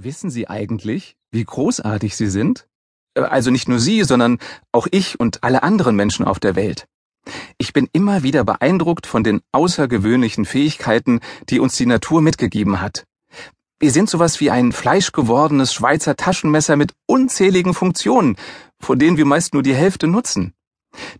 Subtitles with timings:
[0.00, 2.68] Wissen Sie eigentlich, wie großartig Sie sind?
[3.14, 4.38] Äh, also nicht nur Sie, sondern
[4.70, 6.86] auch ich und alle anderen Menschen auf der Welt.
[7.58, 13.06] Ich bin immer wieder beeindruckt von den außergewöhnlichen Fähigkeiten, die uns die Natur mitgegeben hat.
[13.80, 18.36] Wir sind sowas wie ein fleischgewordenes Schweizer Taschenmesser mit unzähligen Funktionen,
[18.78, 20.54] von denen wir meist nur die Hälfte nutzen.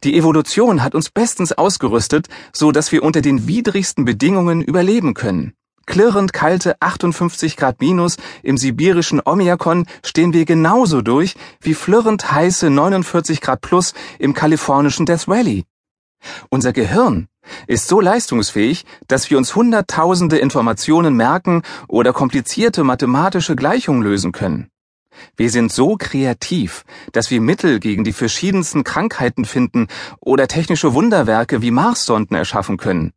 [0.04, 5.54] Die Evolution hat uns bestens ausgerüstet, so dass wir unter den widrigsten Bedingungen überleben können.
[5.88, 12.68] Klirrend kalte 58 Grad minus im sibirischen Omiakon stehen wir genauso durch wie flirrend heiße
[12.68, 15.64] 49 Grad plus im kalifornischen Death Valley.
[16.50, 17.28] Unser Gehirn
[17.66, 24.68] ist so leistungsfähig, dass wir uns hunderttausende Informationen merken oder komplizierte mathematische Gleichungen lösen können.
[25.38, 29.86] Wir sind so kreativ, dass wir Mittel gegen die verschiedensten Krankheiten finden
[30.20, 33.14] oder technische Wunderwerke wie Marssonden erschaffen können.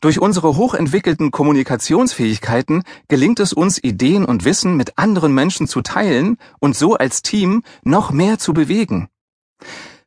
[0.00, 6.36] Durch unsere hochentwickelten Kommunikationsfähigkeiten gelingt es uns, Ideen und Wissen mit anderen Menschen zu teilen
[6.60, 9.08] und so als Team noch mehr zu bewegen.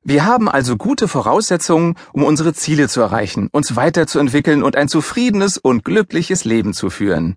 [0.03, 5.57] Wir haben also gute Voraussetzungen, um unsere Ziele zu erreichen, uns weiterzuentwickeln und ein zufriedenes
[5.57, 7.35] und glückliches Leben zu führen.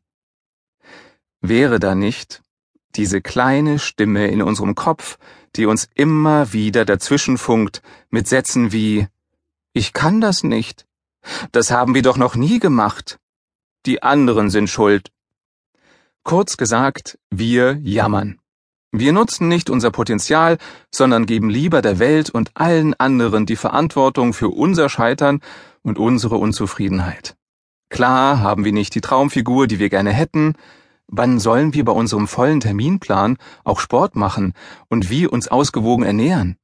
[1.43, 2.43] Wäre da nicht
[2.97, 5.19] diese kleine Stimme in unserem Kopf,
[5.57, 9.09] die uns immer wieder dazwischenfunkt mit Sätzen wie
[9.73, 10.87] Ich kann das nicht,
[11.53, 13.19] das haben wir doch noch nie gemacht.
[13.87, 15.11] Die anderen sind schuld.
[16.23, 18.39] Kurz gesagt, wir jammern.
[18.97, 20.57] Wir nutzen nicht unser Potenzial,
[20.91, 25.41] sondern geben lieber der Welt und allen anderen die Verantwortung für unser Scheitern
[25.83, 27.37] und unsere Unzufriedenheit.
[27.91, 30.55] Klar haben wir nicht die Traumfigur, die wir gerne hätten.
[31.09, 34.55] Wann sollen wir bei unserem vollen Terminplan auch Sport machen
[34.89, 36.57] und wie uns ausgewogen ernähren?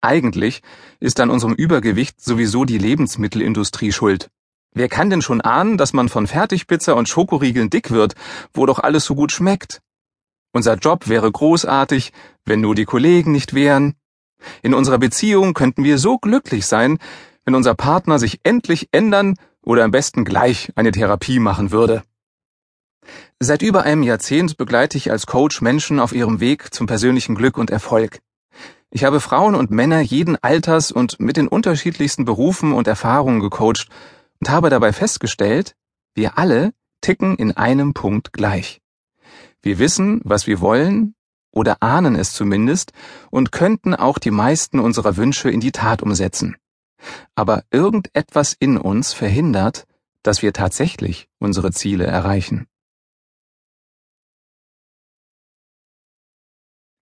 [0.00, 0.62] Eigentlich
[1.00, 4.30] ist an unserem Übergewicht sowieso die Lebensmittelindustrie schuld.
[4.72, 8.14] Wer kann denn schon ahnen, dass man von Fertigpizza und Schokoriegeln dick wird,
[8.52, 9.80] wo doch alles so gut schmeckt?
[10.52, 12.12] Unser Job wäre großartig,
[12.44, 13.94] wenn nur die Kollegen nicht wären.
[14.62, 16.98] In unserer Beziehung könnten wir so glücklich sein,
[17.44, 22.04] wenn unser Partner sich endlich ändern oder am besten gleich eine Therapie machen würde.
[23.40, 27.58] Seit über einem Jahrzehnt begleite ich als Coach Menschen auf ihrem Weg zum persönlichen Glück
[27.58, 28.20] und Erfolg.
[28.90, 33.88] Ich habe Frauen und Männer jeden Alters und mit den unterschiedlichsten Berufen und Erfahrungen gecoacht
[34.40, 35.74] und habe dabei festgestellt,
[36.14, 36.72] wir alle
[37.02, 38.80] ticken in einem Punkt gleich.
[39.60, 41.14] Wir wissen, was wir wollen,
[41.52, 42.92] oder ahnen es zumindest,
[43.30, 46.56] und könnten auch die meisten unserer Wünsche in die Tat umsetzen.
[47.34, 49.86] Aber irgendetwas in uns verhindert,
[50.22, 52.66] dass wir tatsächlich unsere Ziele erreichen.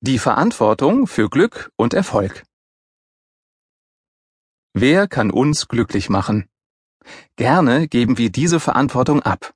[0.06, 2.44] Die Verantwortung für Glück und Erfolg.
[4.72, 6.47] Wer kann uns glücklich machen?
[7.34, 9.53] Gerne geben wir diese Verantwortung ab.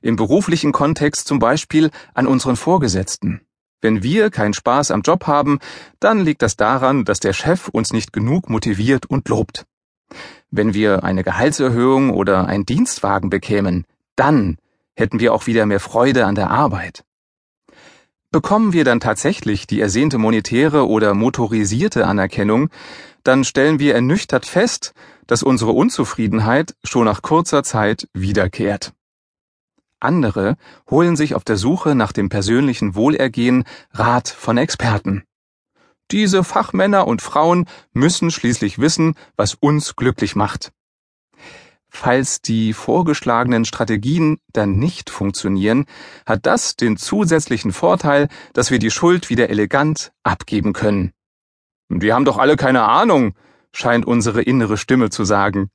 [0.00, 3.40] Im beruflichen Kontext zum Beispiel an unseren Vorgesetzten.
[3.80, 5.58] Wenn wir keinen Spaß am Job haben,
[5.98, 9.66] dann liegt das daran, dass der Chef uns nicht genug motiviert und lobt.
[10.52, 14.56] Wenn wir eine Gehaltserhöhung oder einen Dienstwagen bekämen, dann
[14.94, 17.02] hätten wir auch wieder mehr Freude an der Arbeit.
[18.32, 22.70] Bekommen wir dann tatsächlich die ersehnte monetäre oder motorisierte Anerkennung,
[23.24, 24.94] dann stellen wir ernüchtert fest,
[25.26, 28.92] dass unsere Unzufriedenheit schon nach kurzer Zeit wiederkehrt.
[29.98, 30.56] Andere
[30.88, 35.24] holen sich auf der Suche nach dem persönlichen Wohlergehen Rat von Experten.
[36.12, 40.72] Diese Fachmänner und Frauen müssen schließlich wissen, was uns glücklich macht.
[41.90, 45.86] Falls die vorgeschlagenen Strategien dann nicht funktionieren,
[46.24, 51.12] hat das den zusätzlichen Vorteil, dass wir die Schuld wieder elegant abgeben können.
[51.88, 53.34] Die haben doch alle keine Ahnung,
[53.72, 55.70] scheint unsere innere Stimme zu sagen.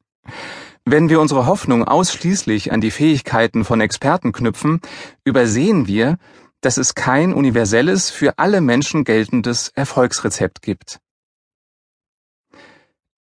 [0.86, 4.82] Wenn wir unsere Hoffnung ausschließlich an die Fähigkeiten von Experten knüpfen,
[5.26, 6.18] übersehen wir,
[6.62, 11.00] dass es kein universelles, für alle Menschen geltendes Erfolgsrezept gibt.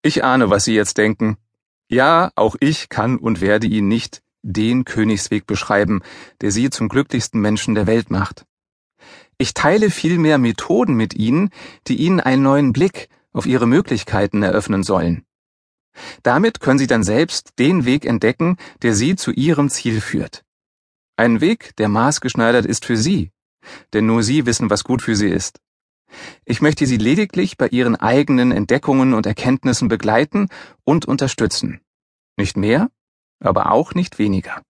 [0.03, 1.39] Ich ahne, was Sie jetzt denken.
[1.89, 6.03] Ja, auch ich kann und werde Ihnen nicht den Königsweg beschreiben,
[6.41, 8.45] der Sie zum glücklichsten Menschen der Welt macht.
[9.39, 11.51] Ich teile vielmehr Methoden mit Ihnen,
[11.87, 15.25] die Ihnen einen neuen Blick auf Ihre Möglichkeiten eröffnen sollen.
[16.23, 20.45] Damit können Sie dann selbst den Weg entdecken, der Sie zu Ihrem Ziel führt.
[21.17, 23.31] Ein Weg, der maßgeschneidert ist für Sie,
[23.93, 25.61] denn nur Sie wissen, was gut für Sie ist.
[26.45, 30.49] Ich möchte Sie lediglich bei Ihren eigenen Entdeckungen und Erkenntnissen begleiten
[30.85, 31.81] und unterstützen.
[32.37, 32.91] Nicht mehr,
[33.41, 34.63] aber auch nicht weniger.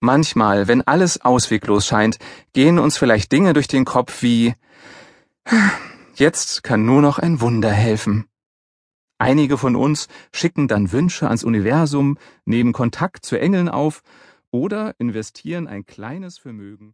[0.00, 2.18] Manchmal, wenn alles ausweglos scheint,
[2.52, 4.54] gehen uns vielleicht Dinge durch den Kopf wie
[6.14, 8.26] Jetzt kann nur noch ein Wunder helfen.
[9.18, 14.02] Einige von uns schicken dann Wünsche ans Universum, nehmen Kontakt zu Engeln auf
[14.50, 16.82] oder investieren ein kleines Vermögen